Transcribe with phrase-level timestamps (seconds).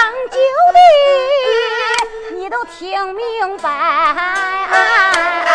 [0.00, 0.38] 讲究
[0.72, 0.80] 的，
[2.36, 5.49] 你都听明白。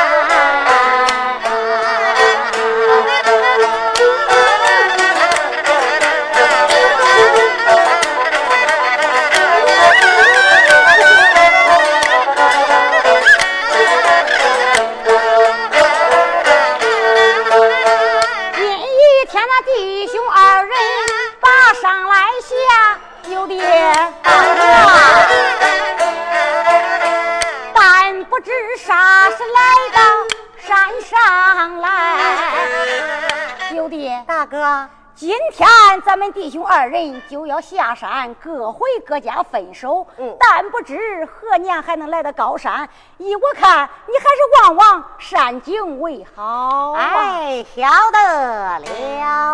[36.34, 40.06] 弟兄二人就要下山，各回各家分手。
[40.18, 42.88] 嗯，但不知何年还能来到高山。
[43.18, 46.94] 依我看，你还是望望山景为好。
[46.94, 48.86] 哎，晓得了
[49.24, 49.54] 啊。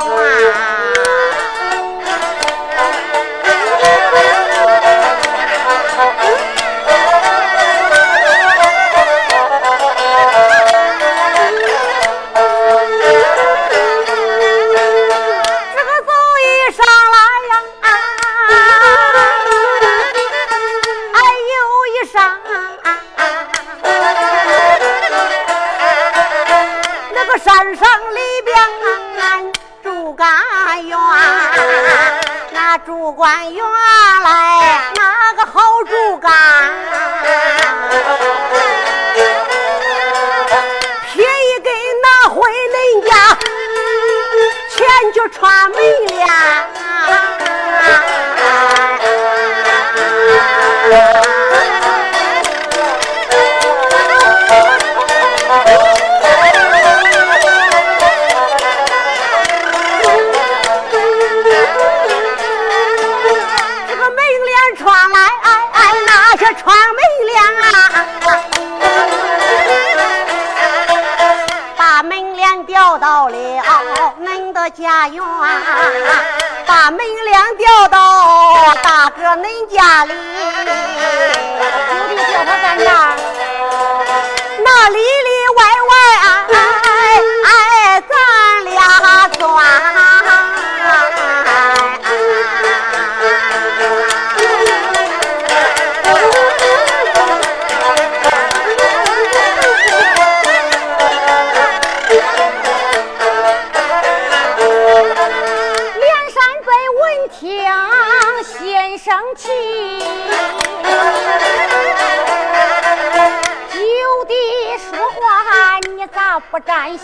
[27.44, 28.56] 山上里边
[29.84, 30.24] 住个
[30.84, 30.98] 院，
[32.52, 36.32] 那住官院来哪个好住干？
[41.14, 41.72] 便宜给
[42.04, 43.12] 拿回恁家，
[44.70, 46.81] 钱就穿没了。
[76.66, 80.14] 把门梁吊到大哥恁家里。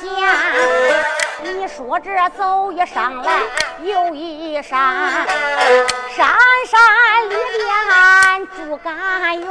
[0.01, 0.05] 下。
[1.39, 3.31] 你说这走一上来
[3.83, 5.27] 又一山，
[6.15, 6.35] 山
[6.65, 9.47] 山里边住甘愿，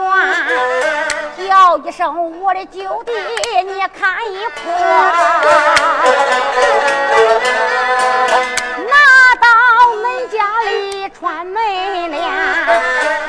[1.49, 3.13] 叫一声我的九弟，
[3.63, 4.65] 你看一看，
[8.89, 8.93] 拿
[9.41, 9.47] 到
[10.03, 11.55] 恁家里穿门
[12.11, 12.21] 帘，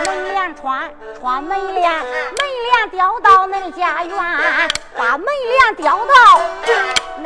[0.04, 0.90] 门帘穿
[1.22, 2.06] 穿门帘，门
[2.66, 4.18] 帘吊到恁家园，
[4.98, 6.42] 把门帘吊到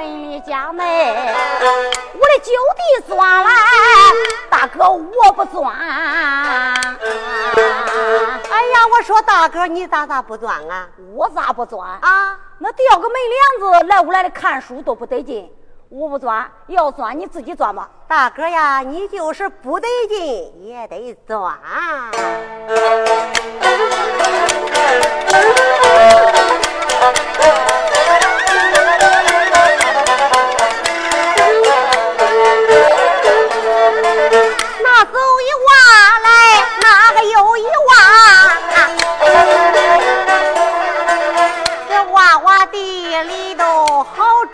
[0.01, 3.49] 恁的家门，我的九弟钻来，
[4.49, 5.71] 大哥我不钻。
[5.71, 6.73] 哎
[8.73, 10.89] 呀，我说大哥，你咋咋不钻啊？
[11.15, 12.37] 我咋不钻啊？
[12.57, 15.51] 那吊个门帘子，来屋来的看书都不得劲。
[15.89, 17.89] 我不钻，要钻你自己钻吧。
[18.07, 21.53] 大哥呀，你就是不得劲也得钻。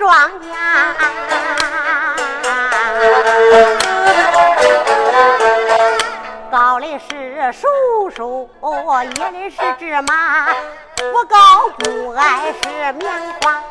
[0.08, 0.56] 庄稼。
[6.50, 7.68] 高的是叔
[8.16, 8.50] 叔，
[9.04, 10.48] 野的是芝麻，
[10.96, 13.12] 不高不矮是棉
[13.42, 13.62] 花。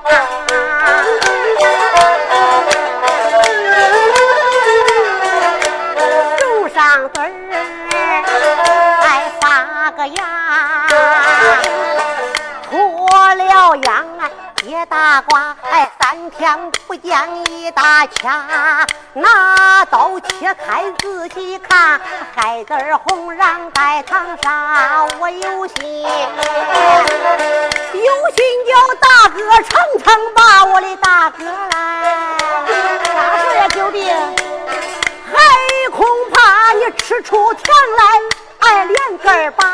[6.37, 7.57] 种上根儿，
[9.01, 9.05] 还
[9.41, 10.87] 发个芽，
[12.71, 12.75] 脱
[13.37, 13.81] 了秧
[14.85, 17.19] 大瓜，哎，三天不见
[17.51, 18.85] 一大掐，
[19.15, 22.01] 拿刀切开自己看，
[22.35, 26.03] 孩子儿红瓤带汤沙，我有心，
[27.93, 32.37] 有心叫大哥尝尝把我的大哥来，
[33.15, 34.11] 啥事呀，九弟？
[35.33, 38.05] 还恐怕你吃出甜来，
[38.61, 39.65] 哎，连根儿拔。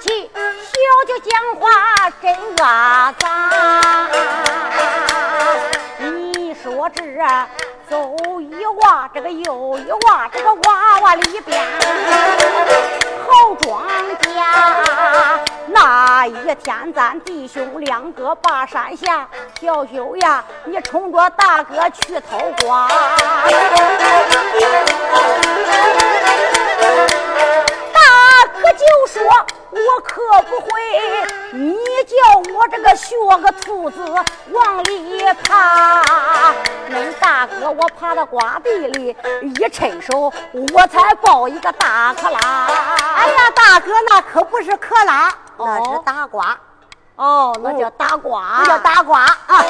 [0.00, 3.50] 气，小就讲话真阿杂。
[5.98, 7.02] 你说这
[7.88, 11.66] 走一挖，这个又一挖，这个娃娃里边
[13.26, 13.86] 好庄
[14.20, 14.26] 稼。
[15.68, 19.28] 那一天咱弟兄两个把山下，
[19.60, 22.88] 小九呀，你冲着大哥去偷瓜。
[27.92, 28.00] 大
[28.54, 29.22] 哥就说
[29.70, 30.70] ：“我可不会，
[31.52, 34.02] 你叫我这个学个兔子
[34.50, 36.02] 往里爬。
[36.90, 40.32] 恁大哥我爬到瓜地里，一伸手
[40.72, 42.66] 我才抱一个大克拉。
[43.14, 46.58] 哎呀，大哥那可不是克拉，那是大瓜。
[47.16, 49.64] 哦，那叫大瓜，那叫大瓜啊。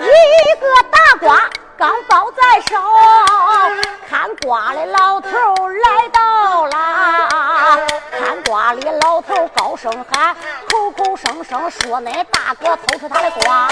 [0.00, 2.74] 一个大瓜刚抱在手，
[4.08, 5.28] 看瓜的老头
[5.68, 7.86] 来到了。
[8.18, 10.34] 看瓜的老头高声喊，
[10.70, 13.68] 口口声声说恁大哥偷吃他的瓜。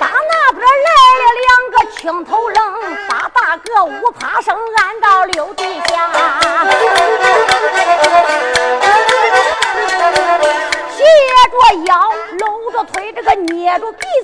[0.00, 6.08] 打那边来了两个青头愣，把大哥五爬生按到六地下。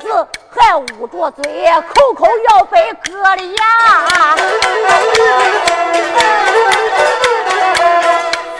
[0.05, 1.43] 子，还捂着嘴，
[1.89, 4.37] 口口要被割了牙。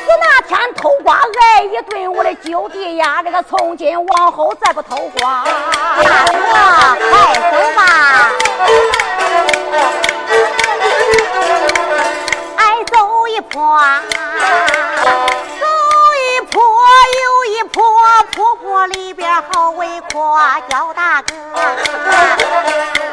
[0.01, 1.21] 死那天偷瓜
[1.55, 5.45] 挨一顿，我的九弟呀，这个从今往后再不偷瓜。
[6.03, 6.35] 大哥，
[7.11, 7.81] 快走吧。
[12.57, 14.84] 哎，走一坡，走一坡
[17.75, 20.39] 又一坡，坡坡里边好围阔，
[20.69, 21.35] 叫大哥，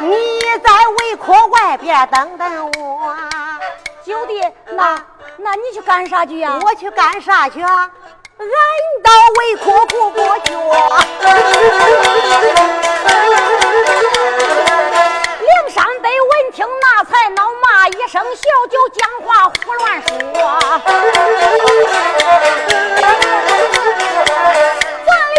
[0.00, 3.16] 你在围阔外边等等我。
[4.04, 4.40] 九弟，
[4.70, 4.96] 那
[5.38, 6.60] 那你去干啥去呀？
[6.62, 7.60] 我去干啥去？
[7.60, 7.90] 啊？
[8.38, 8.46] 俺
[9.02, 10.52] 到围阔过过去。
[15.40, 20.12] 梁山伯闻听那才恼，骂一声，小九讲话胡乱说。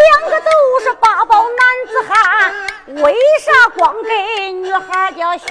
[0.04, 0.50] 两个都
[0.82, 2.54] 是八宝男子汉，
[3.02, 5.46] 为啥光给女孩家学？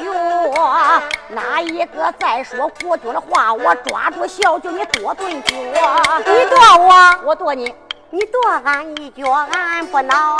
[1.30, 5.56] 哪一个再说过绝的话，我抓住小九你跺顿脚。
[5.56, 7.74] 你跺我，我跺你。
[8.12, 10.38] 你跺俺一脚，俺不恼。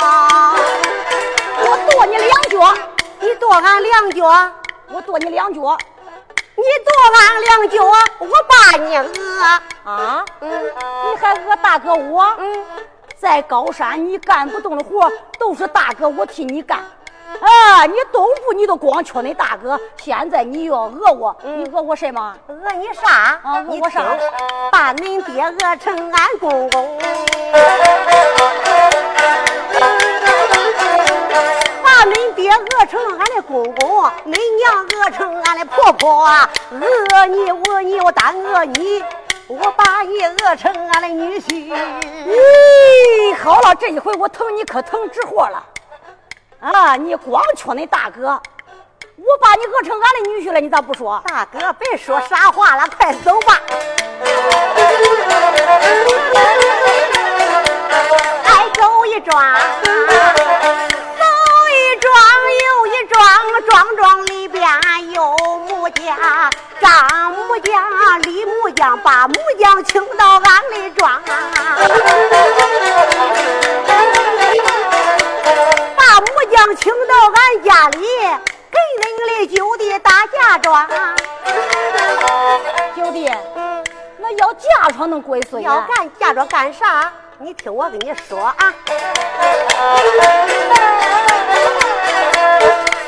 [1.58, 2.72] 我跺你两脚，
[3.20, 4.50] 你跺俺两脚，
[4.90, 5.76] 我跺你两脚。
[6.56, 7.84] 你跺俺两脚，
[8.20, 9.60] 我把你讹啊！
[9.84, 12.22] 嗯，你还讹大哥我？
[12.38, 12.64] 嗯，
[13.24, 16.78] 在高山你干不动的活，都是大哥我替你干。
[17.40, 22.36] 啊，你东部你都光缺那大哥，现在你又要讹我，你讹我什么？
[22.46, 23.40] 讹你啥？
[23.42, 24.02] 啊，讹我啥？
[24.70, 26.98] 把恁爹讹成俺公公。
[31.82, 36.28] 把恁爹讹成俺的公公，恁娘讹成俺的婆婆，
[36.70, 39.02] 讹你讹你我单讹你，
[39.46, 41.70] 我把你讹成俺的女婿。
[42.26, 45.62] 咦，好了，这一回我疼你可疼直活了。
[46.60, 48.40] 啊，你光缺那大哥，
[49.18, 51.22] 我把你讹成俺的女婿了，你咋不说？
[51.26, 53.60] 大哥，别说傻话了，快走吧。
[58.44, 59.44] 哎，走一庄。
[62.06, 63.24] 有一庄，
[63.66, 64.62] 庄庄里边
[65.12, 65.36] 有
[65.68, 66.16] 木匠，
[66.80, 71.22] 张木匠、李木匠把木匠请到俺的庄，
[75.96, 78.06] 把木匠请到俺家里，
[78.70, 80.86] 给恁的九弟打嫁妆。
[82.94, 83.30] 九弟，
[84.18, 85.62] 那要嫁妆能归谁？
[85.62, 87.12] 要干嫁妆干啥？
[87.38, 88.54] 你听我跟你说啊。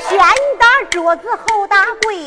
[0.09, 0.19] 先
[0.59, 2.27] 打桌子后打柜，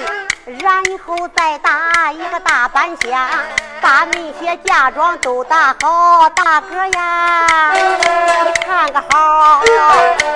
[0.59, 3.29] 然后再打一个大板箱，
[3.81, 6.29] 把那些嫁妆都打好。
[6.29, 9.61] 大哥呀，你看个好，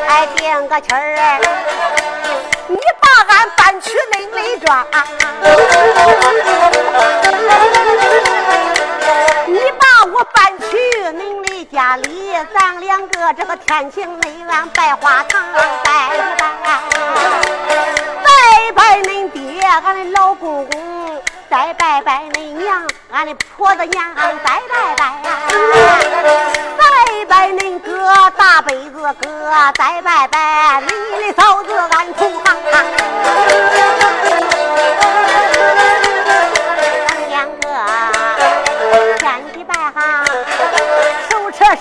[0.07, 1.39] 哎，定个亲儿，
[2.67, 4.85] 你把俺搬去恁的庄，
[9.47, 10.77] 你把我搬去
[11.11, 11.42] 恁
[11.73, 15.41] 家里，咱两个这个天晴内安百花堂
[15.83, 16.45] 拜一拜。
[18.23, 24.61] 拜拜恁爹，俺的老公公；再拜拜恁娘，俺的婆子娘；再拜
[24.95, 25.01] 拜，
[26.77, 29.27] 再拜恁哥大辈子哥；
[29.73, 30.87] 再拜拜你
[31.27, 32.55] 的嫂子俺同行。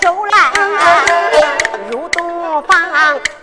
[0.01, 0.51] 手来。
[1.91, 2.79] 入洞房，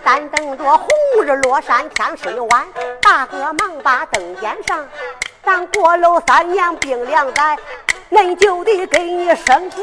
[0.04, 0.88] 咱等着红
[1.25, 2.66] 日落山，天水晚。
[3.00, 4.87] 大哥忙把灯点上，
[5.45, 7.57] 咱过楼三年冰凉在，
[8.11, 9.78] 恁就得给你生下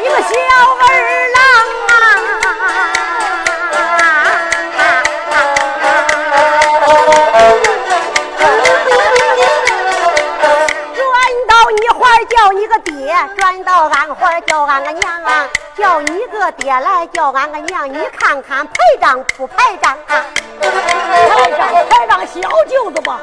[0.00, 0.75] 一个小
[12.24, 15.48] 叫你个爹，转到俺怀叫俺个娘啊！
[15.76, 19.96] 叫你个爹来叫俺个娘，你看看排账不排账？
[20.06, 23.20] 排账排账小舅子吧，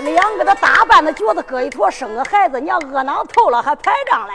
[0.00, 4.34] 两个的打扮的脚子搁一坨，生个孩子，娘饿囊透了还排账来。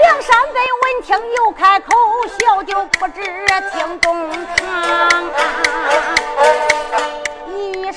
[0.00, 1.94] 梁山伯闻听又开口，
[2.38, 3.22] 小舅不知
[3.72, 5.24] 听中堂。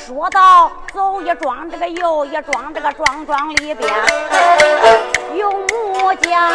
[0.10, 3.94] 你说到走一庄，这个又一庄，这个庄庄里边
[5.36, 6.52] 有木匠，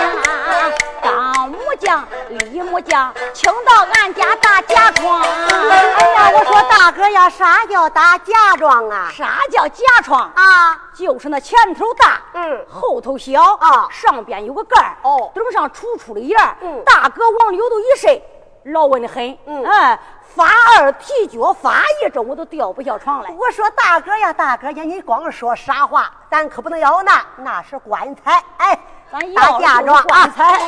[1.01, 5.21] 当木匠，李木匠，请到俺家打嫁妆。
[5.23, 9.09] 哎呀，我说大哥呀，啥叫打嫁妆啊？
[9.15, 10.29] 啥叫嫁妆？
[10.35, 10.77] 啊？
[10.93, 18.21] 就是那前头大，嗯，后头小啊，上边有个盖儿，哦，顶上楚楚的眼嗯，大哥往里头一睡，
[18.65, 19.97] 老稳的很，嗯，哎。
[20.35, 23.31] 发二踢脚，发一阵我都掉不下床来。
[23.31, 28.43] 我说大哥呀，大哥呀，你光说傻话，咱可不能要那，那是棺材。
[28.57, 28.77] 哎，
[29.13, 30.59] 咱要嫁妆棺材。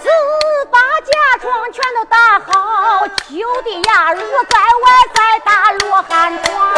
[0.00, 0.08] 只
[0.70, 2.77] 把嫁妆全都打好，
[3.28, 6.72] 就地呀，如在外在打罗汉床。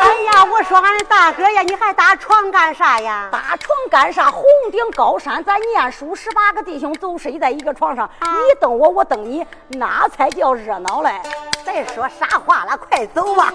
[0.00, 3.28] 哎呀我说俺大哥呀，你还打床干啥呀？
[3.30, 4.30] 打床干啥？
[4.30, 4.42] 红
[4.72, 11.20] 顶高山，咱念书十八个弟兄都睡在一个床上，你蹬我，我蹬你，那才叫热闹嘞！
[11.62, 12.74] 再说啥话了？
[12.78, 13.52] 快走吧！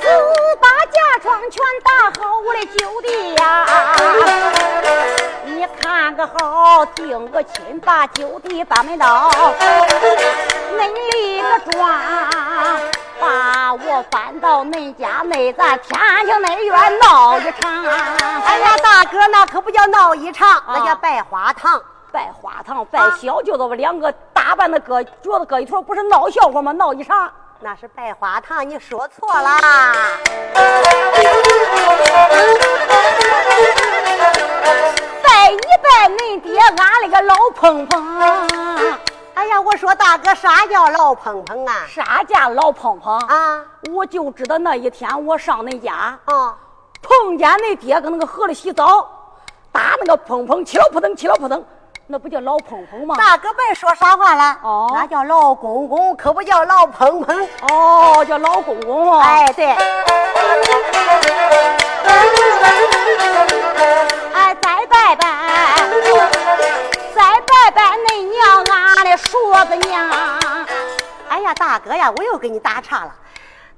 [0.00, 0.08] 只
[1.18, 3.66] 把嫁妆全搭好，我的九弟呀，
[5.46, 9.28] 你看个好，定个亲，把九弟把门到。
[10.76, 11.90] 恁立个庄，
[13.20, 17.84] 把我搬到恁家内，咱天庭内院闹一场。
[17.84, 21.82] 哎呀，大哥，那可不叫闹一场，那叫拜花堂。
[22.12, 25.10] 拜花堂，拜小舅子我，两个打扮的搁脚
[25.40, 26.70] 子搁一坨，不是闹笑话吗？
[26.70, 27.28] 闹一场。
[27.60, 29.58] 那是拜花堂，你说错啦。
[35.24, 38.46] 拜一拜恁爹，俺那个老碰碰。
[39.34, 41.84] 哎呀，我说大哥，啥叫老碰碰啊？
[41.88, 43.64] 啥叫老碰碰啊？
[43.92, 46.56] 我就知道那一天我上恁家，啊，
[47.02, 49.04] 碰见恁爹搁那个河里洗澡，
[49.72, 51.64] 打那个碰碰，起了扑腾，起了扑腾。
[52.10, 53.14] 那不叫老碰碰吗？
[53.18, 54.58] 大哥别说傻话了。
[54.62, 57.48] 哦，那叫老公公，可不叫老碰碰。
[57.70, 59.20] 哦，叫老公公。
[59.20, 59.66] 哎，对。
[64.32, 65.74] 哎，再拜拜，
[67.14, 68.64] 再拜拜恁娘，
[68.96, 70.08] 俺的叔子娘。
[71.28, 73.14] 哎呀，大哥呀，我又给你打岔了。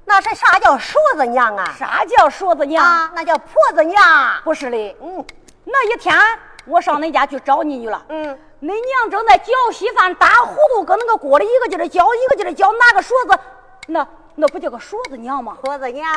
[0.05, 1.75] 那是啥叫叔子娘啊？
[1.77, 2.85] 啥叫叔子娘？
[2.85, 4.01] 啊，那叫婆子娘。
[4.45, 5.25] 不是的，嗯，
[5.65, 6.17] 那一天。
[6.65, 8.03] 我上恁家去找你去了。
[8.09, 13.39] 嗯，恁娘正在搅稀饭，打糊涂，搁那个锅里一个劲儿搅，一个劲儿搅，拿个勺子，
[13.87, 15.57] 那那不叫个勺子娘吗？
[15.65, 16.07] 勺子娘，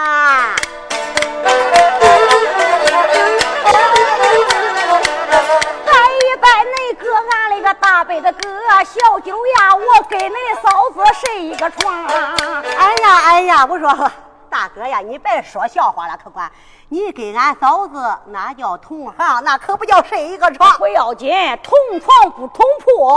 [5.86, 8.40] 拜一拜恁哥，俺那个大伯的哥，
[8.84, 12.04] 小九呀，我跟恁嫂子睡一个床。
[12.04, 14.12] 哎呀哎呀，我说
[14.50, 16.50] 大哥呀，你别说笑话了，客官。
[16.94, 20.78] 你跟俺嫂子那叫同行，那可不叫睡一个床。
[20.78, 21.28] 不要紧，
[21.60, 23.10] 同床不同铺。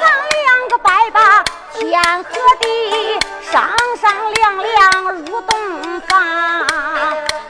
[0.00, 0.10] 咱
[0.42, 3.16] 两个拜把天和地，
[3.48, 3.70] 上
[4.02, 6.66] 上亮亮入洞房。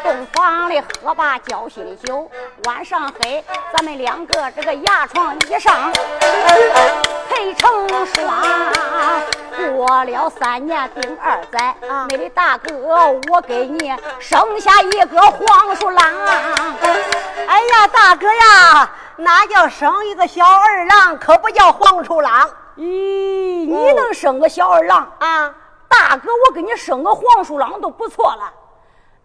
[0.02, 2.30] 洞房里喝把交心酒，
[2.64, 3.42] 晚上黑，
[3.74, 5.90] 咱们两个这个牙床一上，
[7.30, 8.44] 配成双。
[9.76, 11.74] 过了三年丁二载，
[12.08, 12.72] 你的大哥，
[13.30, 16.04] 我给你生下一个黄鼠狼。
[17.46, 22.48] 哎呀，大哥呀，那叫生一个小二郎，可不叫黄鼠狼。
[22.76, 25.54] 咦，你能生个小二郎啊？
[25.88, 28.52] 大哥，我给你生个黄鼠狼都不错了。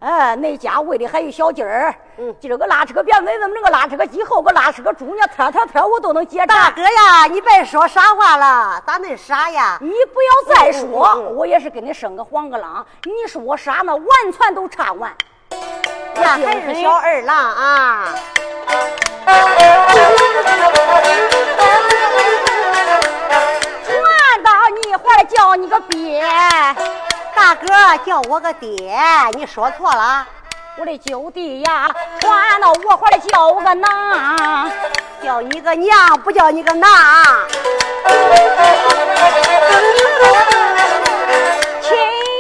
[0.03, 9.77] 哎，那家喂的还有小鸡儿，嗯，今儿个拉扯个别子，怎么那个拉扯个鸡，后个拉扯个猪，呢，天天天，我都能接大哥呀，你别说傻话了，咋恁傻呀？
[9.79, 12.85] 你不要再说，我也是给你生个黄个狼。
[13.05, 14.05] 你说我傻，那完
[14.37, 15.09] 全都差完。
[16.15, 18.09] 那还是小二郎啊！
[23.85, 24.51] 传到
[24.83, 26.25] 你怀叫你个爹。
[27.35, 27.65] 大哥
[28.05, 28.97] 叫我个爹，
[29.33, 30.25] 你说错了。
[30.77, 34.71] 我的九弟呀，传到我怀里叫我个娘，
[35.23, 36.89] 叫你个娘，不叫你个娘。
[41.81, 41.91] 亲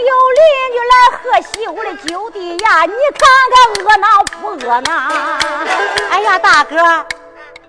[0.07, 4.91] 友邻居来贺喜，我的九弟呀，你看看热闹不热闹？
[6.09, 7.05] 哎呀，大哥，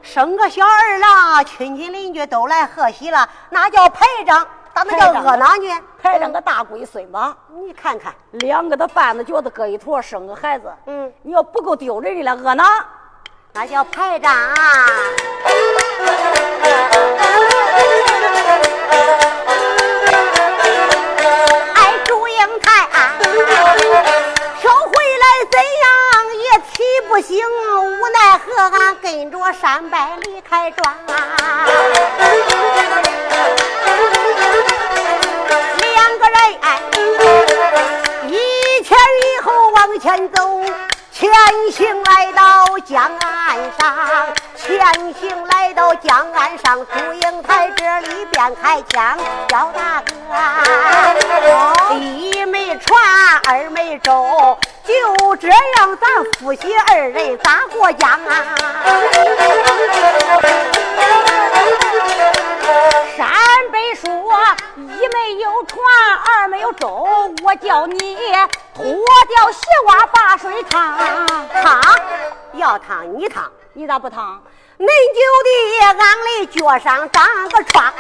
[0.03, 4.47] 生个小儿郎，亲戚邻居都来贺喜了，那叫排场。
[4.75, 5.81] 咋能叫热闹呢？
[6.03, 10.69] 排上个大龟孙吧，你看看，两个的半子脚子搁一坨，生个孩子。
[10.87, 12.65] 嗯，你要不够丢人的了，热闹，
[13.53, 14.33] 那叫排长。
[21.75, 22.89] 哎，祝英台，
[24.61, 25.87] 挑回来怎样
[26.37, 30.95] 也提不醒，无奈何俺跟着山伯离开庄。
[39.75, 40.61] 往前走，
[41.13, 41.31] 前
[41.73, 43.97] 行来到江岸上，
[44.57, 49.17] 前行来到江岸上，祝英台这里边开枪，
[49.49, 50.13] 叫大哥，
[51.95, 53.01] 一没船，
[53.49, 56.09] 二没舟，就这样咱
[56.39, 58.45] 夫妻二人咋过江啊？
[63.17, 63.31] 山
[63.71, 64.11] 北说
[65.05, 65.79] 一没有船，
[66.25, 66.89] 二没有舟，
[67.45, 68.17] 我叫你
[68.75, 68.85] 脱
[69.29, 70.97] 掉鞋袜把水淌，
[71.63, 71.79] 烫
[72.55, 74.43] 要烫你烫，你咋不烫？
[74.79, 77.93] 恁九弟俺的脚上长个疮。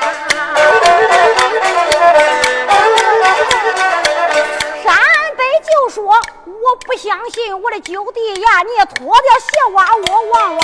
[5.55, 6.03] 你就说
[6.47, 10.61] 我不相信我的九弟呀，你脱掉鞋袜我望望。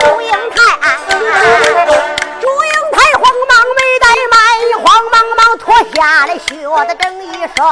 [0.00, 0.58] 祝英台。
[2.40, 4.36] 朱英台慌忙没怠慢，
[4.82, 7.68] 慌忙忙脱下来靴子整一双，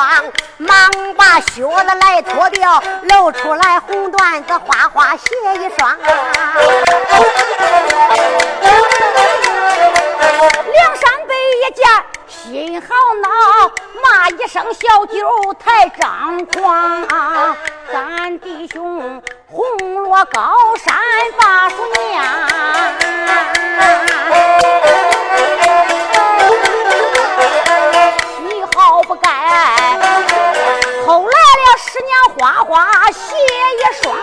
[0.58, 5.24] 忙把靴子来脱掉，露出来红缎子花花鞋
[5.56, 5.98] 一双。
[12.88, 13.28] 好恼，
[14.02, 17.06] 骂一声小九太张狂，
[17.92, 20.94] 咱弟兄红落高山
[21.38, 21.76] 把叔
[22.10, 22.24] 娘。
[29.02, 29.28] 不该，
[31.06, 34.16] 后来了十娘花花鞋一双，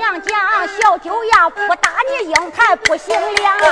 [0.00, 0.34] 娘讲，
[0.80, 3.60] 小九呀不打你英台不行了，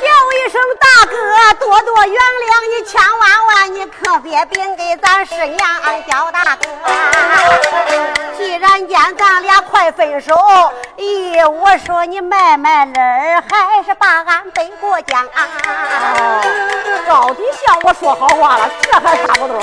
[0.00, 1.16] 叫一声大哥
[1.58, 5.68] 多多原谅你，千万万你可别别给咱师娘
[6.08, 6.68] 叫大哥。
[8.38, 10.36] 既然见咱俩快分手，
[10.96, 15.48] 咦，我说你卖卖乐儿，还是把俺背过江啊。
[17.08, 19.60] 到底向我说好话了，这还差不多。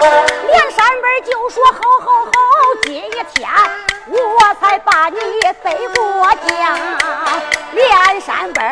[0.00, 2.30] 连山本就说好好好，
[2.84, 3.48] 今一天
[4.08, 5.18] 我才把你
[5.62, 6.78] 背过江。
[7.72, 8.64] 连山本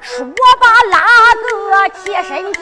[0.00, 0.26] 说
[0.60, 0.96] 罢拉
[1.34, 2.60] 个起身家。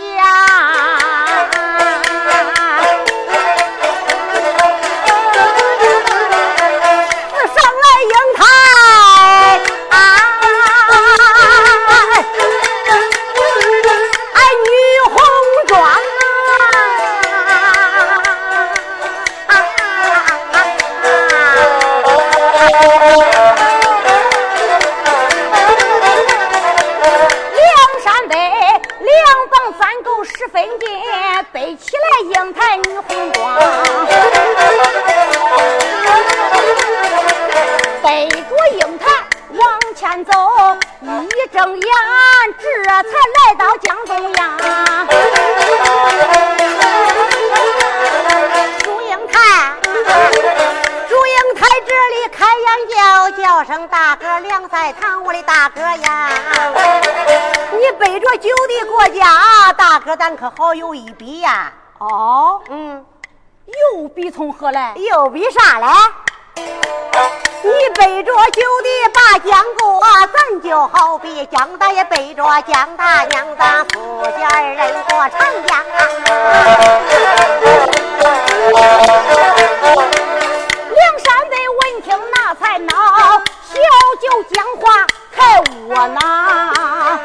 [60.40, 61.70] 可好有一比呀！
[61.98, 63.04] 哦，嗯，
[63.66, 64.94] 又比从何来？
[64.96, 65.92] 又比啥来？
[66.54, 70.00] 你背着九的把江过，
[70.32, 75.84] 咱就好比江大爷背着江大娘，咱夫妻二人过长江。
[80.88, 82.94] 梁山伯闻听那才恼，
[83.68, 83.76] 小
[84.22, 87.20] 酒讲话太窝囊。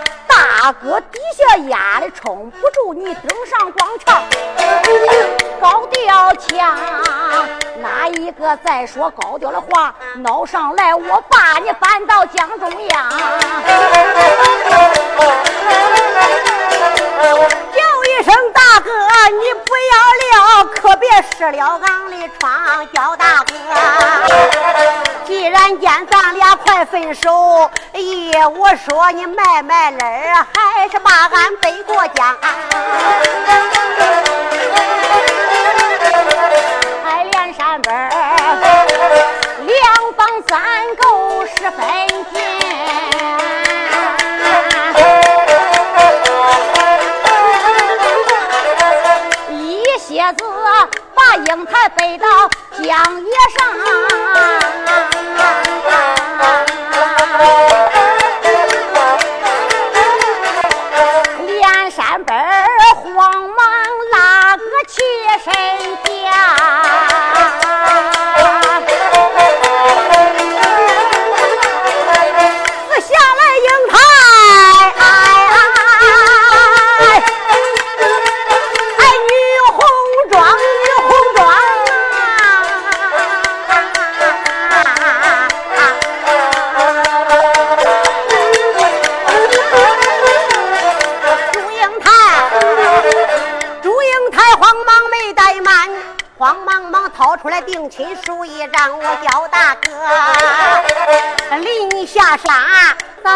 [0.65, 4.23] 大哥底下压的撑不住，你登上广场
[5.61, 6.75] 高调腔，
[7.83, 13.09] 哪一个再说高调的话，闹上来我把你搬到江中央。
[17.71, 18.89] 叫一声大哥，
[19.29, 19.95] 你不要
[20.39, 23.53] 了，可别失了俺的窗，叫大哥。
[25.27, 26.07] 既然见
[26.75, 32.35] 咱俩快分手，咦，我说你卖卖儿，还是把俺背过江。
[37.05, 37.93] 哎连山本
[39.65, 41.85] 两房三够十分
[42.33, 42.41] 近，
[49.57, 50.43] 一些子
[51.13, 52.27] 把英台背到
[52.83, 52.83] 江
[53.23, 53.63] 野上。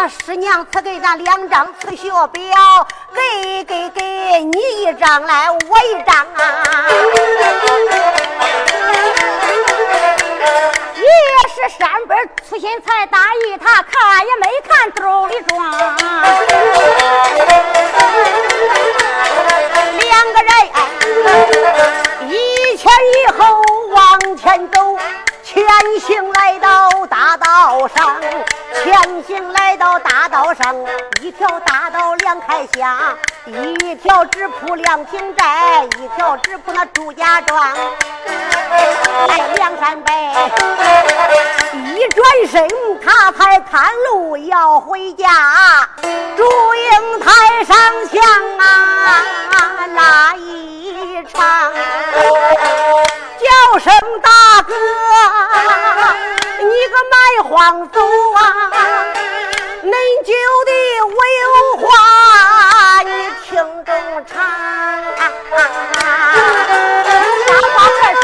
[0.08, 2.42] 师娘赐给咱两张刺绣表
[3.14, 6.64] 给给给你一张来我一张啊。
[10.96, 11.08] 也
[11.48, 12.16] 是山本
[12.48, 15.60] 粗心才大意他看也没看兜里装。
[19.98, 20.50] 两个人
[22.30, 24.98] 一前一后往前走
[25.42, 25.62] 前
[26.00, 28.20] 行来到大道上
[28.82, 29.59] 前行来
[31.22, 37.58] 一条大道两开乡，一条直铺梁亭寨，一条直铺那朱家庄。
[38.68, 40.12] 哎，梁山北
[41.72, 42.68] 一转身，
[43.04, 45.28] 他才探路要回家，
[46.36, 46.44] 祝
[46.74, 47.76] 英台上
[48.12, 49.24] 香啊
[49.94, 51.72] 拉一场，
[53.38, 54.74] 叫声大哥，
[56.58, 58.00] 你个卖黄走
[58.34, 58.38] 啊！
[59.82, 59.94] 恁
[60.26, 60.32] 就
[60.66, 60.72] 的
[61.06, 61.44] 我有
[61.78, 61.88] 话，
[63.02, 63.08] 你
[63.48, 63.88] 听中
[64.26, 64.36] 唱。
[67.46, 68.22] 啥话快说？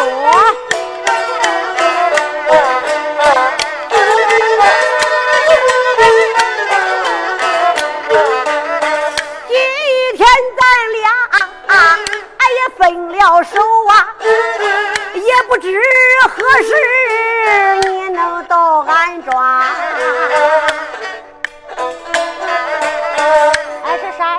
[9.49, 9.51] 今
[10.15, 10.21] 天
[10.59, 10.61] 咱
[10.93, 11.05] 俩
[11.69, 11.75] 俺
[12.53, 13.55] 也分了手
[13.89, 13.93] 啊，
[15.15, 15.81] 也不知
[16.29, 16.69] 何时
[17.89, 19.33] 你能到俺庄。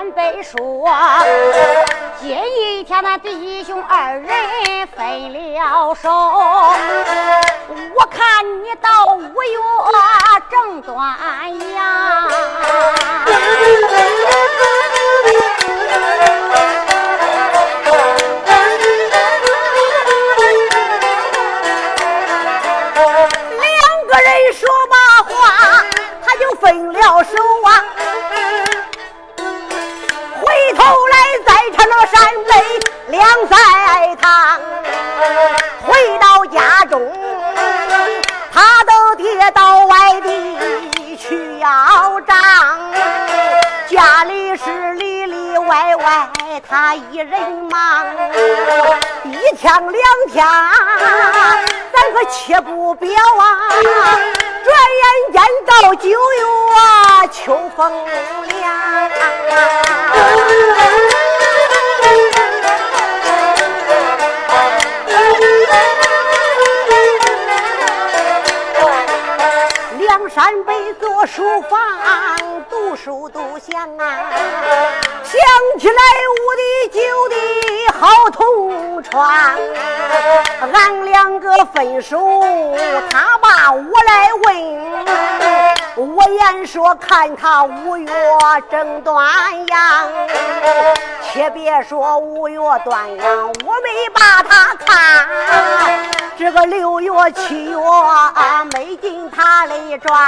[0.08, 0.58] 俺是山北说，
[2.20, 4.28] 今一天那弟兄二人
[4.96, 9.58] 分了手，我看你到五月
[10.50, 10.96] 正端
[11.74, 12.28] 阳。
[33.18, 33.56] 两在
[34.22, 34.60] 堂，
[35.82, 37.12] 回到家中，
[38.54, 42.36] 他都跌到外地去要账，
[43.88, 46.28] 家里是里里外外
[46.68, 48.06] 他一人忙，
[49.24, 49.92] 一天两
[50.32, 50.46] 天，
[51.92, 53.42] 咱可切不表啊！
[54.62, 56.14] 转眼间到九月
[57.32, 57.92] 秋风
[58.46, 59.10] 凉。
[70.28, 71.80] 山北做书房，
[72.68, 74.30] 读书读香啊！
[75.24, 75.40] 想
[75.78, 76.02] 起来
[76.44, 76.62] 我的
[76.92, 77.34] 旧的
[78.30, 79.28] 同窗，
[80.72, 82.18] 俺两个分手，
[83.10, 88.12] 他把我来问，我言说看他五月
[88.70, 89.26] 正端
[89.68, 90.08] 阳，
[91.22, 95.26] 且别说五月端阳，我没把他看，
[96.38, 97.78] 这个六月七月
[98.74, 100.18] 没进他的庄，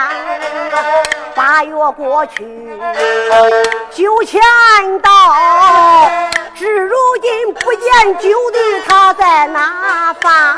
[1.35, 2.47] 八月过去。
[3.93, 4.41] 九千
[5.01, 5.11] 到，
[6.55, 10.57] 至如今不见但究竟他在哪方？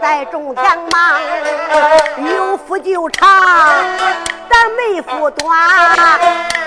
[0.00, 1.20] 在种田忙，
[2.18, 3.28] 有福就长，
[4.48, 5.58] 咱没福短。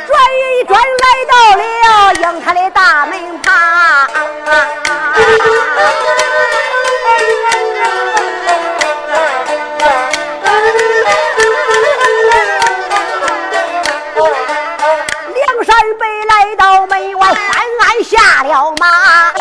[0.07, 0.19] 转
[0.59, 1.63] 一转来到了
[2.13, 3.53] 英台的大门旁。
[15.33, 17.39] 梁山伯来到门外，三
[17.79, 19.31] 鞍下了马，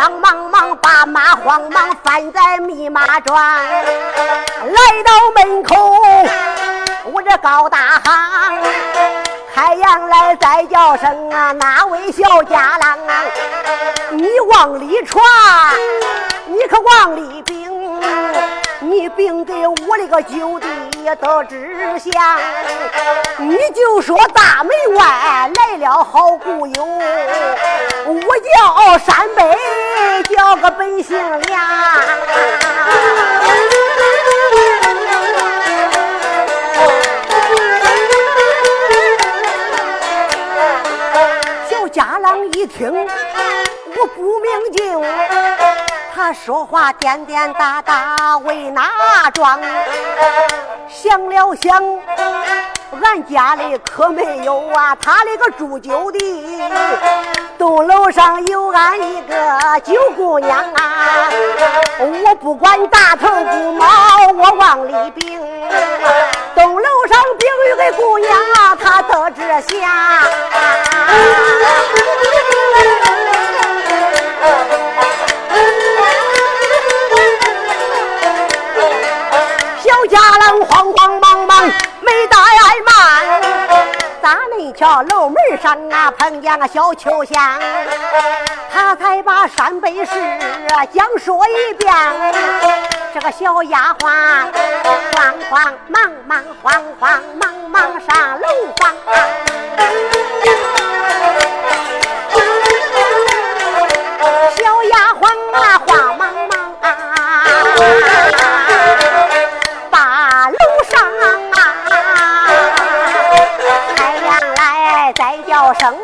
[0.00, 5.76] 慌忙忙把马慌忙翻在密码转，来到门口，
[7.12, 8.62] 我这高大行，
[9.54, 13.24] 太阳来再叫声啊，哪位小家郎啊？
[14.12, 15.22] 你往里闯，
[16.50, 17.70] 你可往里禀。
[18.80, 20.66] 你禀给我那个九弟
[21.20, 22.40] 得知详，
[23.38, 26.84] 你就说大门外来了好故友，
[28.06, 31.60] 我叫山北，叫个本姓梁。
[41.68, 45.00] 小家郎一听，我不明镜。
[46.22, 48.90] 他说话颠颠哒哒为哪
[49.32, 49.58] 桩？
[50.86, 51.82] 想了想，
[53.02, 56.70] 俺家里可没有啊，他那个住酒的，
[57.56, 61.30] 东楼上有俺一个九姑娘啊。
[62.00, 63.86] 我不管大头不毛，
[64.36, 65.40] 我往里禀，
[66.54, 68.38] 东楼上禀有个姑娘，
[68.78, 70.20] 她得知下。
[85.62, 87.60] 上啊碰见个小秋香，
[88.72, 90.12] 他才把山北事
[90.92, 91.94] 讲说一遍。
[93.12, 94.08] 这个小丫鬟
[95.14, 98.94] 慌慌忙忙慌慌忙忙上楼房，
[104.56, 106.18] 小丫鬟啊慌
[115.74, 115.94] 生，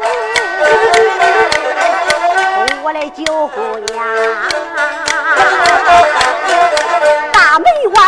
[2.82, 3.98] 我的九姑娘，
[7.32, 7.98] 大门外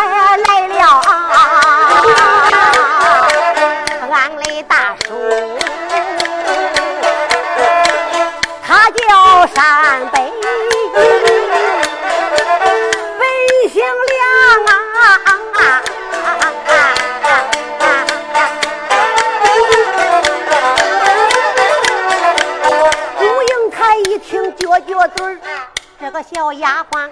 [26.23, 27.09] 小丫鬟，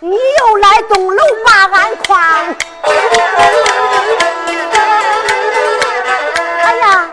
[0.00, 2.54] 你又来东楼把俺诓。
[6.62, 7.10] 哎呀，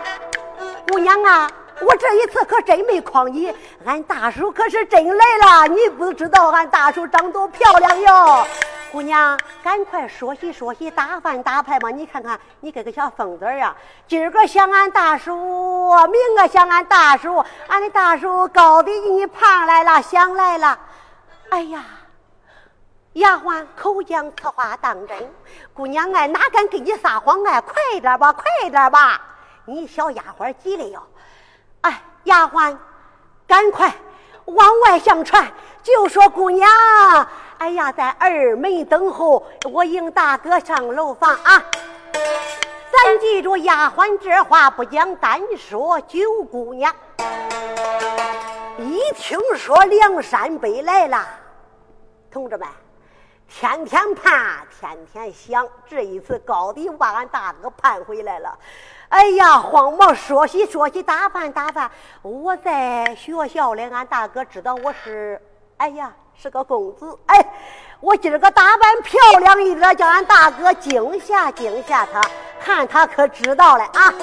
[0.90, 5.66] 姑娘啊，我这一次可真没诓你，俺大叔可是真来了。
[5.68, 8.46] 你不知道俺大叔长多漂亮哟。
[8.90, 11.90] 姑娘，赶快梳洗梳洗，打扮打扮嘛！
[11.90, 13.76] 你看看，你这个小疯子呀！
[14.08, 15.34] 今儿个想俺大叔，
[16.06, 20.78] 明个想俺大叔，俺的大叔高的你盼来了，想来了。
[21.50, 21.84] 哎呀，
[23.14, 25.16] 丫鬟口讲此话当真，
[25.72, 27.60] 姑娘哎，哪敢跟你撒谎哎？
[27.62, 29.20] 快点吧，快点吧！
[29.64, 31.02] 你小丫鬟急了哟。
[31.80, 32.76] 哎，丫鬟，
[33.46, 33.92] 赶快
[34.44, 35.50] 往外相传，
[35.82, 36.70] 就说姑娘。
[37.56, 41.64] 哎呀，在二门等候，我迎大哥上楼房啊！
[42.92, 46.94] 咱记住丫鬟这话不讲，单说九姑娘。
[48.78, 51.26] 一听说梁山北来了，
[52.30, 52.68] 同志们，
[53.48, 58.56] 天天盼，天天想，这一次高低把俺大哥盼回来了。
[59.08, 61.90] 哎呀，慌忙说起说起，打扮打扮。
[62.22, 65.42] 我在学校里，俺大哥知道我是，
[65.78, 66.12] 哎呀。
[66.40, 67.52] 是个公子，哎，
[67.98, 72.22] 我今儿个打扮漂亮一点，叫俺大哥惊吓惊吓他，
[72.60, 74.14] 看他可知道了啊！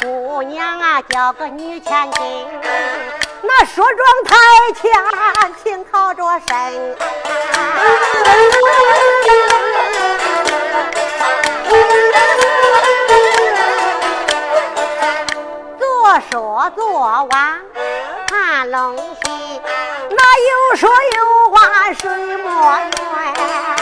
[0.00, 2.48] 姑娘啊，叫个女千金，
[3.42, 4.36] 那梳妆台
[4.80, 4.90] 前
[5.62, 6.96] 轻靠着身。
[15.78, 17.60] 坐说昨晚
[18.26, 19.60] 看龙戏，
[20.10, 20.16] 那
[20.70, 23.79] 有说有话水墨缘。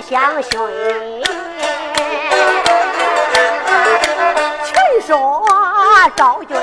[0.00, 0.50] 相寻，
[4.64, 4.74] 听
[5.06, 5.44] 说
[6.16, 6.56] 昭君，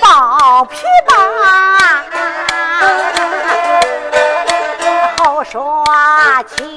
[0.00, 0.76] 抱琵
[1.08, 1.10] 琶，
[5.16, 5.84] 好说
[6.46, 6.71] 齐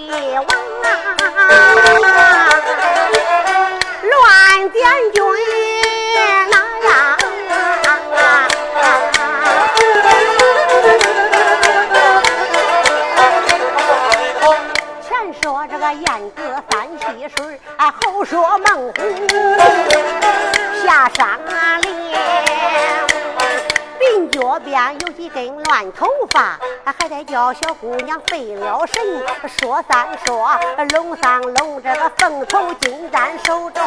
[27.35, 29.03] 还得叫小姑娘费了神。
[29.49, 30.49] 说三说，
[30.93, 33.83] 拢三拢这个凤头金簪手中，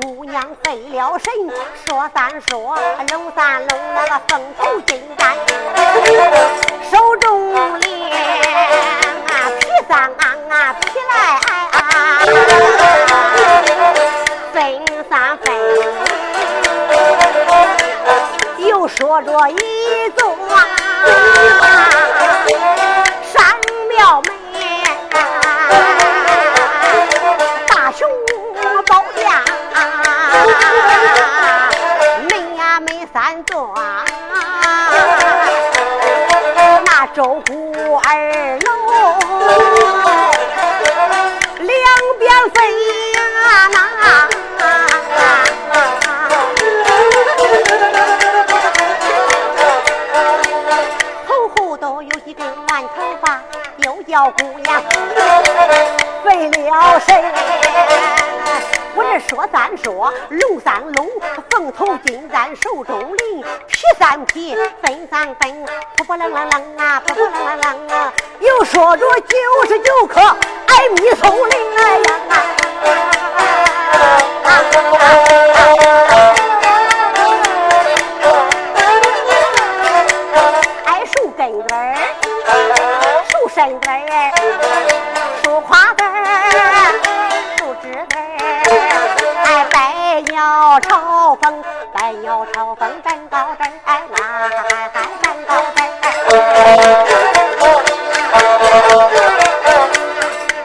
[0.00, 1.32] 姑娘费了神。
[1.86, 2.76] 说三说，
[3.10, 5.34] 搂三搂那个凤头金簪，
[6.90, 10.10] 手中拎皮三
[10.80, 11.36] 皮来。
[18.88, 20.36] 说着一座
[23.34, 23.44] 山
[23.88, 24.35] 庙门，
[37.48, 38.68] 那周户二楼
[41.60, 41.74] 两
[42.18, 42.56] 边飞。
[54.16, 54.82] 小姑娘
[56.24, 57.30] 费了神，我
[57.86, 58.15] 这
[59.28, 61.08] 说三说，龙三龙，
[61.50, 65.66] 凤头金簪手中拎，劈三劈，分三分，
[65.96, 69.36] 扑扑棱棱棱啊，扑扑棱棱棱啊，又说着九
[69.68, 72.02] 十九颗艾蜜松林哎呀。
[83.54, 84.32] 身根儿，
[85.42, 87.15] 树花根，树枝根儿，
[88.14, 91.62] 哎，百鸟朝凤，
[91.92, 94.18] 百鸟朝凤站高枝，哎，那
[94.92, 95.78] 还站高枝。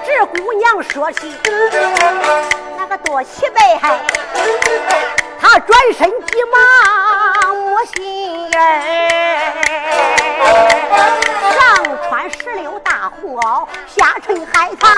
[0.05, 1.35] 这姑娘说起
[2.77, 3.59] 那个多齐备，
[5.39, 6.57] 她转身急忙
[7.57, 10.00] 没心眼上
[13.21, 14.89] 榴大红袄，下衬海棠，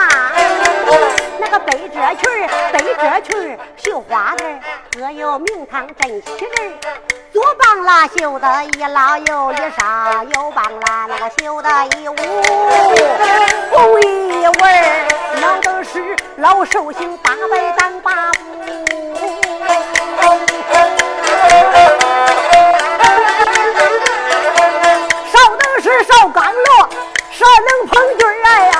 [1.39, 4.59] 那个背这裙，背这裙绣花儿，
[4.91, 6.74] 各有名堂真气人。
[7.32, 12.15] 左帮啦绣的一老右一少，右帮啦那个绣的一五
[13.71, 14.53] 红一纹，
[15.41, 18.39] 那都是老寿星大白当八步。
[25.32, 26.72] 少的是少刚罗，
[27.43, 28.31] 少能碰军儿
[28.71, 28.73] 呀！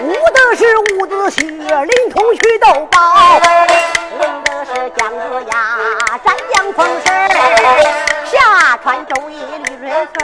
[0.00, 2.98] 武德是伍子胥，临潼去斗宝；
[4.18, 5.20] 文德是姜子
[5.52, 5.54] 牙，
[6.24, 7.12] 斩将封神；
[8.24, 10.16] 下川周易绿瑞穗，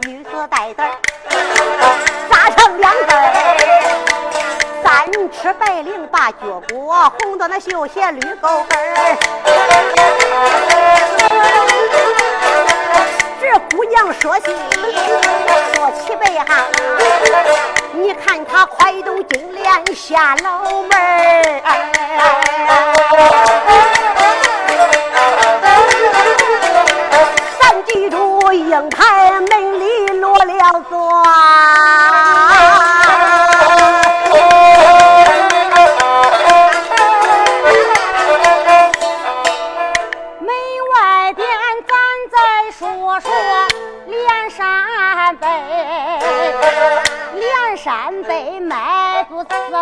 [0.00, 0.82] 绿色带子
[2.28, 2.92] 扎成两
[5.12, 8.76] 根吃白绫把脚裹，红的那绣鞋绿勾跟。
[13.40, 14.46] 这姑娘说起
[15.74, 16.64] 说起背哈，
[17.92, 19.64] 你看她快动金莲
[19.94, 21.62] 下楼门儿，
[27.60, 31.22] 咱记住英台门里落了座。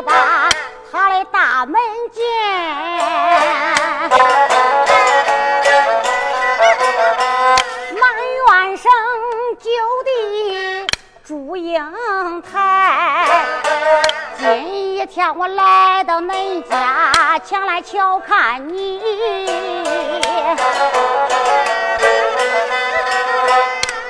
[0.04, 0.48] 把，
[0.90, 1.80] 他的大门
[2.12, 2.22] 前，
[7.94, 8.02] 满
[8.36, 8.90] 院生。
[9.62, 9.68] 就
[10.02, 10.86] 地
[11.24, 11.80] 祝英
[12.42, 13.28] 台。
[14.38, 18.98] 今一天我来到恁家，前来瞧看你，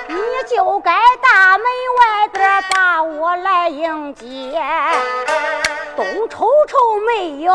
[0.08, 0.16] 你
[0.48, 1.66] 就该大门
[1.98, 4.58] 外边把我来迎接。
[6.02, 6.76] 东瞅瞅
[7.06, 7.54] 没有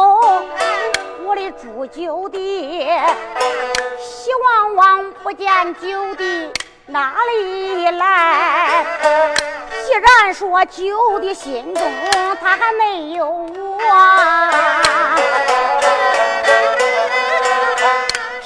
[1.25, 2.37] 我的住酒的，
[3.99, 6.53] 西望望不见酒的
[6.85, 8.85] 哪里来？
[9.85, 11.83] 既然说酒的心中
[12.41, 13.49] 他还没有我，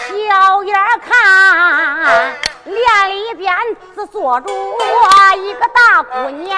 [0.09, 0.75] 瞟眼
[1.07, 2.33] 看
[2.65, 3.55] 帘里边
[3.95, 4.51] 只坐着
[5.35, 6.57] 一个大姑娘。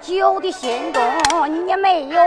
[0.00, 1.02] 酒的心中
[1.48, 2.17] 你没有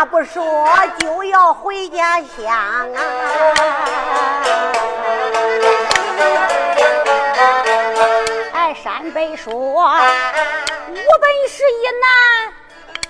[0.00, 0.66] 他不说
[0.98, 2.96] 就要回家乡啊？
[8.54, 10.00] 哎，山北说，我本
[11.50, 12.08] 是一男，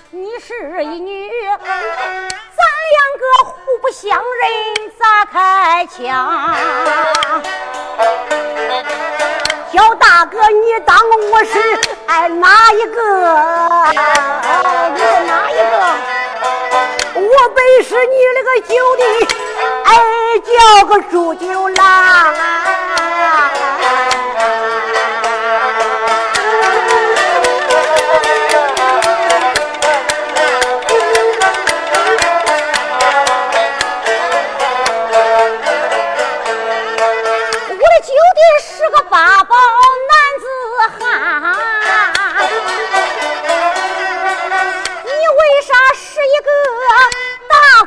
[0.09, 1.31] 你是一女，
[1.63, 6.53] 咱两个互不相认，咋开腔？
[9.71, 10.97] 小大哥，你当
[11.31, 11.57] 我是
[12.07, 12.99] 哎哪一个？
[14.93, 15.60] 你是哪一？
[17.31, 19.03] 我本是你那个酒的，
[19.85, 19.89] 哎
[20.39, 22.80] 叫个祝九郎。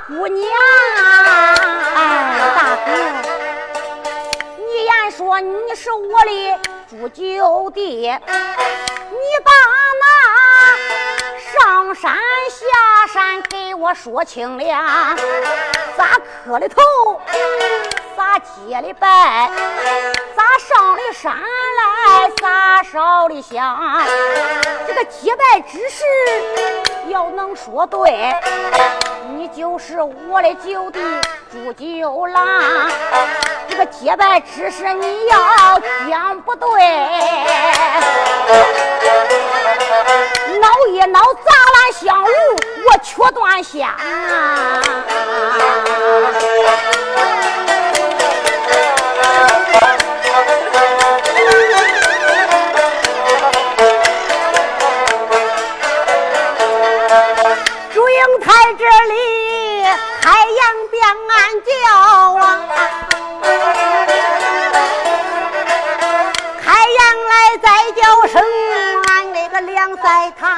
[0.06, 0.50] 姑娘，
[2.54, 2.92] 大哥，
[4.58, 8.10] 你言说你是我的祝酒弟，你
[9.42, 9.50] 把
[10.02, 10.04] 那
[11.38, 12.14] 上山
[12.50, 15.16] 下山给我说清了，
[15.96, 16.82] 咋磕的头，
[18.14, 19.50] 咋结的拜，
[20.36, 24.02] 咋上的山来，咋烧的香，
[24.86, 26.04] 这个结拜之事
[27.08, 28.34] 要能说对。
[29.32, 31.00] 你就是我的九弟
[31.50, 32.90] 朱九郎，
[33.68, 36.68] 这个结拜之事你要讲不对，
[40.60, 42.30] 挠一挠砸烂香炉，
[42.86, 43.88] 我却断香。
[61.64, 62.60] 叫啊，
[66.62, 67.02] 太阳
[67.62, 68.42] 再叫声
[69.08, 70.50] 俺那个梁赛堂，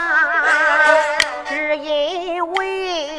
[1.48, 3.10] 只因为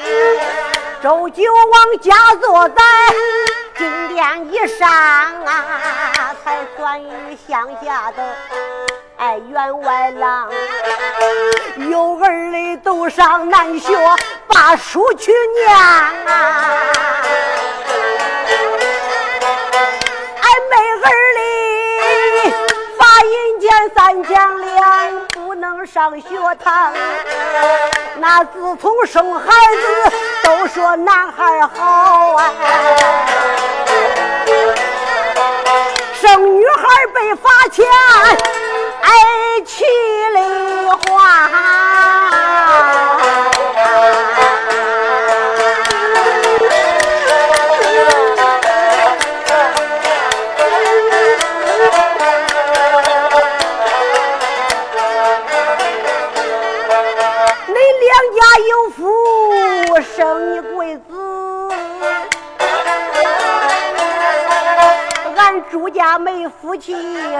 [1.01, 2.83] 周九王家坐在
[3.77, 8.23] 金殿以上啊，才算与乡下的
[9.17, 10.49] 哎员外郎。
[11.77, 13.93] 有儿的都上南学，
[14.47, 16.11] 把书去念啊。
[20.41, 21.41] 俺没儿的
[22.97, 26.27] 发阴间三讲两，不能上学
[26.63, 26.91] 堂。
[28.15, 30.11] 那自从生孩子，
[30.43, 32.51] 都说男孩好啊，
[36.19, 37.85] 生女孩被罚钱，
[39.01, 39.85] 哎，气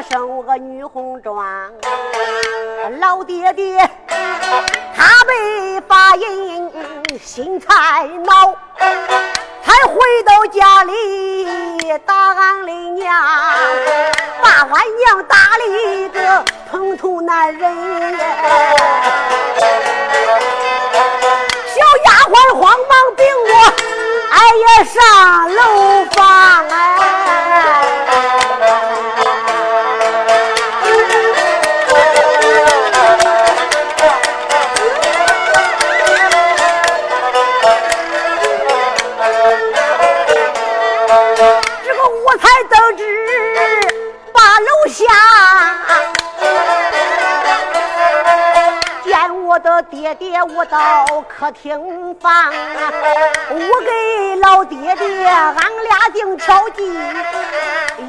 [0.10, 1.45] 生个女红妆。
[2.99, 3.78] 老爹爹
[4.95, 6.72] 他被发印，
[7.22, 8.55] 心才恼，
[9.64, 13.14] 才回到家里打俺的娘，
[14.41, 18.18] 把俺娘打了一个蓬头男人。
[21.68, 23.51] 小丫鬟慌忙禀我，
[24.32, 26.18] 俺也上楼房。
[49.78, 52.52] 我爹爹，我到客厅房，
[53.52, 56.84] 我给老爹爹，俺俩定条计，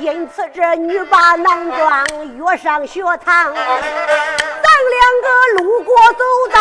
[0.01, 2.07] 因此这女把男装
[2.39, 6.59] 约上学堂，咱两个路过走在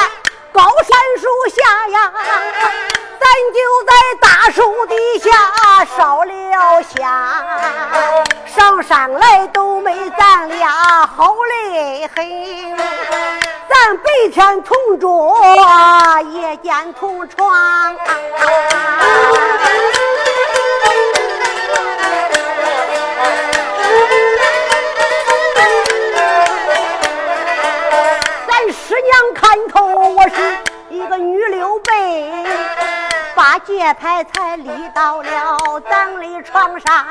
[0.52, 2.12] 高山树下呀。
[3.18, 7.48] 咱就在大树底下烧了香，
[8.46, 10.68] 上山来都没咱俩
[11.08, 12.78] 好嘞很。
[13.70, 15.36] 咱白天同桌，
[16.34, 17.96] 夜间同床。
[28.48, 30.36] 咱师娘看透我是
[30.90, 32.32] 一个女刘备。
[33.36, 37.06] 把节拍才立到了咱的床上，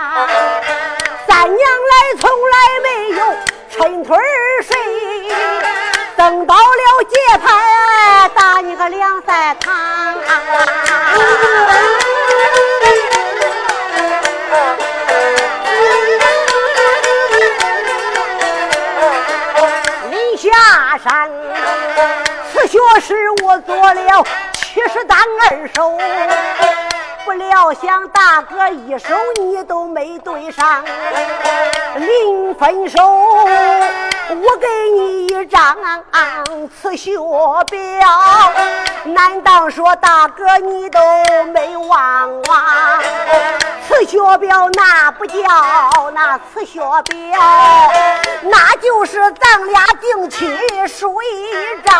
[1.26, 3.22] 三娘来从来没有
[3.70, 4.18] 抻腿
[4.62, 4.76] 睡，
[6.16, 10.14] 等到了节拍打你个两三堂。
[20.10, 21.30] 临下山，
[22.50, 24.24] 此学是我做了。
[24.54, 25.98] 七十单二手，
[27.26, 30.84] 不料想大哥一手你都没对上。
[31.96, 35.76] 临分手，我给你一张
[36.80, 37.20] 刺绣
[37.68, 38.08] 表，
[39.06, 41.00] 难道说大哥你都
[41.52, 43.00] 没忘啊？
[43.88, 45.34] 刺绣表那不叫
[46.14, 47.40] 那刺绣表，
[48.42, 50.46] 那就是咱俩定期
[50.86, 51.96] 书一张。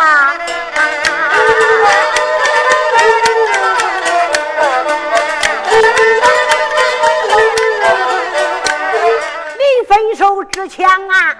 [10.51, 11.35] 之前啊，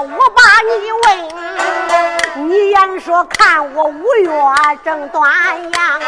[0.00, 4.30] 我把你问，你言说看我五月
[4.84, 5.30] 正端
[5.72, 6.00] 阳，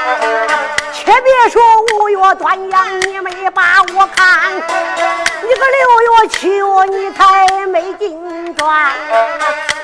[0.92, 1.62] 且别说
[1.94, 8.90] 五月端阳你没把我看，你个六月七月你才没进端，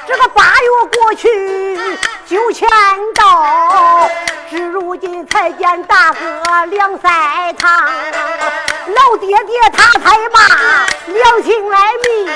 [0.07, 1.79] 这个八月过去
[2.27, 2.69] 九千
[3.15, 4.09] 到。
[4.51, 7.85] 至如今才见大哥两三趟，
[8.87, 12.29] 老爹爹他才把良心来密，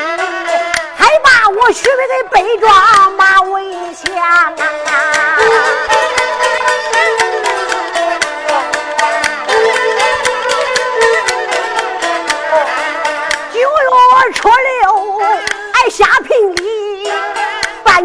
[0.97, 4.57] 还把我许配给北庄马文祥。
[13.53, 15.21] 九月初六，
[15.75, 16.57] 俺下聘，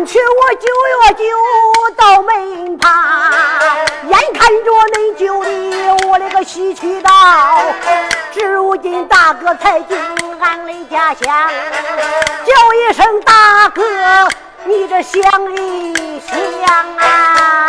[0.05, 1.23] 去我九月九
[1.95, 2.91] 到门旁。
[4.09, 7.73] 眼看着恁舅的我那个西去到，
[8.33, 9.97] 至如今大哥才进
[10.41, 11.49] 俺的家乡，
[12.45, 13.81] 叫一声大哥，
[14.65, 15.21] 你这想
[15.55, 17.67] 一想啊，